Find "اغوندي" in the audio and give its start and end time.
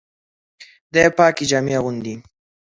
1.79-2.13